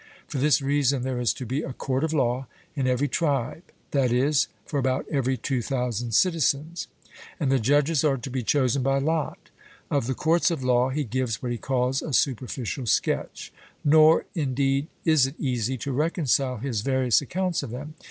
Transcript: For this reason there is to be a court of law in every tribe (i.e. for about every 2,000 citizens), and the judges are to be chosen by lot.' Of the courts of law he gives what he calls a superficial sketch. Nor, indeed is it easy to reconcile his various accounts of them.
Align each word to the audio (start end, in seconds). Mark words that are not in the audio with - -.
For 0.27 0.39
this 0.39 0.63
reason 0.63 1.03
there 1.03 1.19
is 1.19 1.31
to 1.33 1.45
be 1.45 1.61
a 1.61 1.73
court 1.73 2.03
of 2.03 2.11
law 2.11 2.47
in 2.75 2.87
every 2.87 3.07
tribe 3.07 3.61
(i.e. 3.93 4.31
for 4.65 4.79
about 4.79 5.05
every 5.11 5.37
2,000 5.37 6.11
citizens), 6.15 6.87
and 7.39 7.51
the 7.51 7.59
judges 7.59 8.03
are 8.03 8.17
to 8.17 8.29
be 8.31 8.41
chosen 8.41 8.81
by 8.81 8.97
lot.' 8.97 9.51
Of 9.91 10.07
the 10.07 10.15
courts 10.15 10.49
of 10.49 10.63
law 10.63 10.89
he 10.89 11.03
gives 11.03 11.43
what 11.43 11.51
he 11.51 11.59
calls 11.59 12.01
a 12.01 12.13
superficial 12.13 12.87
sketch. 12.87 13.53
Nor, 13.85 14.25
indeed 14.33 14.87
is 15.05 15.27
it 15.27 15.35
easy 15.39 15.77
to 15.77 15.91
reconcile 15.91 16.57
his 16.57 16.81
various 16.81 17.21
accounts 17.21 17.61
of 17.61 17.69
them. 17.69 17.93